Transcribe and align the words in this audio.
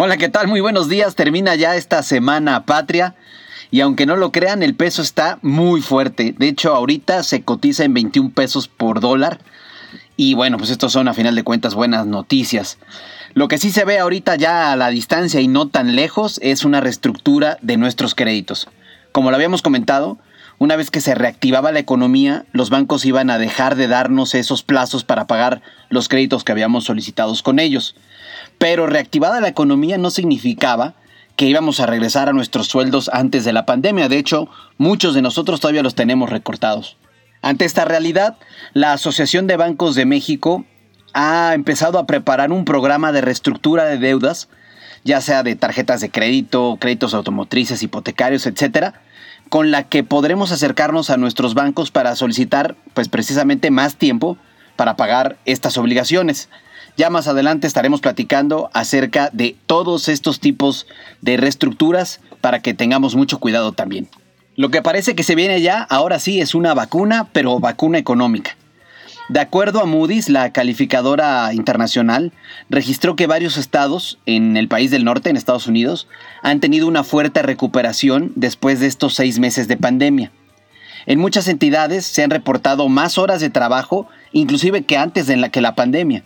Hola, 0.00 0.16
¿qué 0.16 0.28
tal? 0.28 0.46
Muy 0.46 0.60
buenos 0.60 0.88
días. 0.88 1.16
Termina 1.16 1.56
ya 1.56 1.74
esta 1.74 2.04
semana 2.04 2.64
patria. 2.64 3.16
Y 3.72 3.80
aunque 3.80 4.06
no 4.06 4.14
lo 4.14 4.30
crean, 4.30 4.62
el 4.62 4.76
peso 4.76 5.02
está 5.02 5.40
muy 5.42 5.80
fuerte. 5.82 6.36
De 6.38 6.46
hecho, 6.46 6.72
ahorita 6.72 7.24
se 7.24 7.42
cotiza 7.42 7.82
en 7.82 7.94
21 7.94 8.30
pesos 8.30 8.68
por 8.68 9.00
dólar. 9.00 9.40
Y 10.16 10.34
bueno, 10.34 10.56
pues 10.56 10.70
estos 10.70 10.92
son 10.92 11.08
a 11.08 11.14
final 11.14 11.34
de 11.34 11.42
cuentas 11.42 11.74
buenas 11.74 12.06
noticias. 12.06 12.78
Lo 13.34 13.48
que 13.48 13.58
sí 13.58 13.72
se 13.72 13.84
ve 13.84 13.98
ahorita 13.98 14.36
ya 14.36 14.70
a 14.70 14.76
la 14.76 14.90
distancia 14.90 15.40
y 15.40 15.48
no 15.48 15.66
tan 15.66 15.96
lejos 15.96 16.38
es 16.44 16.64
una 16.64 16.80
reestructura 16.80 17.58
de 17.60 17.76
nuestros 17.76 18.14
créditos. 18.14 18.68
Como 19.10 19.30
lo 19.30 19.36
habíamos 19.36 19.62
comentado, 19.62 20.16
una 20.58 20.76
vez 20.76 20.92
que 20.92 21.00
se 21.00 21.16
reactivaba 21.16 21.72
la 21.72 21.80
economía, 21.80 22.44
los 22.52 22.70
bancos 22.70 23.04
iban 23.04 23.30
a 23.30 23.38
dejar 23.38 23.74
de 23.74 23.88
darnos 23.88 24.36
esos 24.36 24.62
plazos 24.62 25.02
para 25.02 25.26
pagar 25.26 25.60
los 25.88 26.08
créditos 26.08 26.44
que 26.44 26.52
habíamos 26.52 26.84
solicitados 26.84 27.42
con 27.42 27.58
ellos. 27.58 27.96
Pero 28.58 28.86
reactivada 28.86 29.40
la 29.40 29.48
economía 29.48 29.98
no 29.98 30.10
significaba 30.10 30.94
que 31.36 31.46
íbamos 31.46 31.78
a 31.78 31.86
regresar 31.86 32.28
a 32.28 32.32
nuestros 32.32 32.66
sueldos 32.66 33.08
antes 33.12 33.44
de 33.44 33.52
la 33.52 33.64
pandemia. 33.64 34.08
De 34.08 34.18
hecho, 34.18 34.48
muchos 34.76 35.14
de 35.14 35.22
nosotros 35.22 35.60
todavía 35.60 35.84
los 35.84 35.94
tenemos 35.94 36.30
recortados. 36.30 36.96
Ante 37.42 37.64
esta 37.64 37.84
realidad, 37.84 38.36
la 38.74 38.92
Asociación 38.92 39.46
de 39.46 39.56
Bancos 39.56 39.94
de 39.94 40.04
México 40.04 40.64
ha 41.14 41.52
empezado 41.54 41.98
a 41.98 42.06
preparar 42.06 42.50
un 42.50 42.64
programa 42.64 43.12
de 43.12 43.20
reestructura 43.20 43.84
de 43.84 43.98
deudas, 43.98 44.48
ya 45.04 45.20
sea 45.20 45.44
de 45.44 45.54
tarjetas 45.54 46.00
de 46.00 46.10
crédito, 46.10 46.76
créditos 46.80 47.14
automotrices, 47.14 47.84
hipotecarios, 47.84 48.46
etcétera, 48.46 49.00
con 49.48 49.70
la 49.70 49.84
que 49.84 50.02
podremos 50.02 50.50
acercarnos 50.50 51.10
a 51.10 51.16
nuestros 51.16 51.54
bancos 51.54 51.90
para 51.90 52.16
solicitar, 52.16 52.74
pues 52.94 53.08
precisamente 53.08 53.70
más 53.70 53.94
tiempo 53.94 54.36
para 54.74 54.96
pagar 54.96 55.38
estas 55.44 55.78
obligaciones. 55.78 56.48
Ya 56.98 57.10
más 57.10 57.28
adelante 57.28 57.68
estaremos 57.68 58.00
platicando 58.00 58.70
acerca 58.74 59.30
de 59.32 59.54
todos 59.66 60.08
estos 60.08 60.40
tipos 60.40 60.88
de 61.20 61.36
reestructuras 61.36 62.20
para 62.40 62.60
que 62.60 62.74
tengamos 62.74 63.14
mucho 63.14 63.38
cuidado 63.38 63.70
también. 63.70 64.08
Lo 64.56 64.70
que 64.70 64.82
parece 64.82 65.14
que 65.14 65.22
se 65.22 65.36
viene 65.36 65.62
ya, 65.62 65.80
ahora 65.80 66.18
sí, 66.18 66.40
es 66.40 66.56
una 66.56 66.74
vacuna, 66.74 67.28
pero 67.32 67.60
vacuna 67.60 67.98
económica. 67.98 68.56
De 69.28 69.38
acuerdo 69.38 69.80
a 69.80 69.86
Moody's, 69.86 70.28
la 70.28 70.52
calificadora 70.52 71.54
internacional 71.54 72.32
registró 72.68 73.14
que 73.14 73.28
varios 73.28 73.58
estados 73.58 74.18
en 74.26 74.56
el 74.56 74.66
país 74.66 74.90
del 74.90 75.04
norte, 75.04 75.30
en 75.30 75.36
Estados 75.36 75.68
Unidos, 75.68 76.08
han 76.42 76.58
tenido 76.58 76.88
una 76.88 77.04
fuerte 77.04 77.42
recuperación 77.42 78.32
después 78.34 78.80
de 78.80 78.88
estos 78.88 79.14
seis 79.14 79.38
meses 79.38 79.68
de 79.68 79.76
pandemia. 79.76 80.32
En 81.06 81.20
muchas 81.20 81.46
entidades 81.46 82.06
se 82.06 82.24
han 82.24 82.30
reportado 82.30 82.88
más 82.88 83.18
horas 83.18 83.40
de 83.40 83.50
trabajo, 83.50 84.08
inclusive 84.32 84.82
que 84.82 84.96
antes 84.96 85.28
de 85.28 85.36
la, 85.36 85.50
que 85.50 85.60
la 85.60 85.76
pandemia 85.76 86.24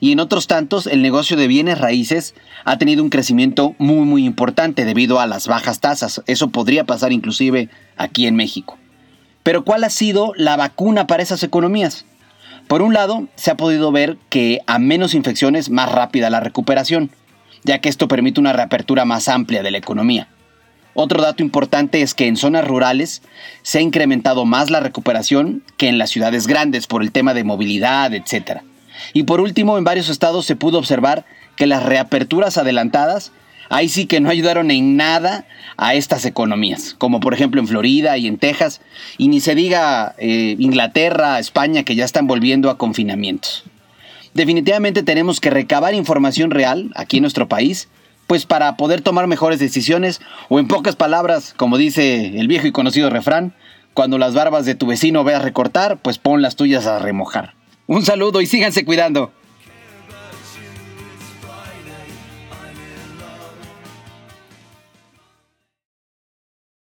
y 0.00 0.12
en 0.12 0.20
otros 0.20 0.46
tantos 0.46 0.86
el 0.86 1.02
negocio 1.02 1.36
de 1.36 1.48
bienes 1.48 1.78
raíces 1.78 2.34
ha 2.64 2.78
tenido 2.78 3.02
un 3.02 3.10
crecimiento 3.10 3.74
muy 3.78 4.06
muy 4.06 4.24
importante 4.24 4.84
debido 4.84 5.20
a 5.20 5.26
las 5.26 5.46
bajas 5.46 5.80
tasas. 5.80 6.22
Eso 6.26 6.48
podría 6.48 6.84
pasar 6.84 7.12
inclusive 7.12 7.68
aquí 7.96 8.26
en 8.26 8.36
México. 8.36 8.78
Pero 9.42 9.64
¿cuál 9.64 9.84
ha 9.84 9.90
sido 9.90 10.32
la 10.36 10.56
vacuna 10.56 11.06
para 11.06 11.22
esas 11.22 11.42
economías? 11.42 12.04
Por 12.68 12.82
un 12.82 12.92
lado, 12.92 13.28
se 13.34 13.50
ha 13.50 13.56
podido 13.56 13.90
ver 13.92 14.18
que 14.28 14.60
a 14.66 14.78
menos 14.78 15.14
infecciones 15.14 15.70
más 15.70 15.90
rápida 15.90 16.28
la 16.28 16.40
recuperación, 16.40 17.10
ya 17.64 17.80
que 17.80 17.88
esto 17.88 18.08
permite 18.08 18.40
una 18.40 18.52
reapertura 18.52 19.06
más 19.06 19.28
amplia 19.28 19.62
de 19.62 19.70
la 19.70 19.78
economía. 19.78 20.28
Otro 20.92 21.22
dato 21.22 21.42
importante 21.42 22.02
es 22.02 22.12
que 22.12 22.26
en 22.26 22.36
zonas 22.36 22.66
rurales 22.66 23.22
se 23.62 23.78
ha 23.78 23.80
incrementado 23.80 24.44
más 24.44 24.68
la 24.68 24.80
recuperación 24.80 25.62
que 25.76 25.88
en 25.88 25.96
las 25.96 26.10
ciudades 26.10 26.46
grandes 26.46 26.86
por 26.86 27.02
el 27.02 27.12
tema 27.12 27.34
de 27.34 27.44
movilidad, 27.44 28.12
etc. 28.12 28.62
Y 29.12 29.24
por 29.24 29.40
último, 29.40 29.78
en 29.78 29.84
varios 29.84 30.08
estados 30.08 30.46
se 30.46 30.56
pudo 30.56 30.78
observar 30.78 31.24
que 31.56 31.66
las 31.66 31.82
reaperturas 31.82 32.58
adelantadas 32.58 33.32
ahí 33.70 33.88
sí 33.88 34.06
que 34.06 34.20
no 34.20 34.30
ayudaron 34.30 34.70
en 34.70 34.96
nada 34.96 35.46
a 35.76 35.94
estas 35.94 36.24
economías, 36.24 36.94
como 36.98 37.20
por 37.20 37.34
ejemplo 37.34 37.60
en 37.60 37.68
Florida 37.68 38.16
y 38.16 38.26
en 38.26 38.38
Texas, 38.38 38.80
y 39.16 39.28
ni 39.28 39.40
se 39.40 39.54
diga 39.54 40.14
eh, 40.18 40.56
Inglaterra, 40.58 41.38
España, 41.38 41.82
que 41.82 41.94
ya 41.94 42.04
están 42.04 42.26
volviendo 42.26 42.70
a 42.70 42.78
confinamientos. 42.78 43.64
Definitivamente 44.34 45.02
tenemos 45.02 45.40
que 45.40 45.50
recabar 45.50 45.94
información 45.94 46.50
real 46.50 46.90
aquí 46.94 47.18
en 47.18 47.22
nuestro 47.22 47.48
país, 47.48 47.88
pues 48.26 48.44
para 48.44 48.76
poder 48.76 49.00
tomar 49.00 49.26
mejores 49.26 49.58
decisiones, 49.58 50.20
o 50.48 50.58
en 50.58 50.68
pocas 50.68 50.96
palabras, 50.96 51.54
como 51.56 51.78
dice 51.78 52.38
el 52.38 52.48
viejo 52.48 52.66
y 52.66 52.72
conocido 52.72 53.10
refrán, 53.10 53.54
cuando 53.94 54.18
las 54.18 54.34
barbas 54.34 54.64
de 54.64 54.74
tu 54.74 54.86
vecino 54.86 55.24
veas 55.24 55.42
recortar, 55.42 55.98
pues 55.98 56.18
pon 56.18 56.42
las 56.42 56.54
tuyas 56.54 56.86
a 56.86 56.98
remojar. 56.98 57.57
Un 57.88 58.04
saludo 58.04 58.42
y 58.42 58.46
síganse 58.46 58.84
cuidando. 58.84 59.32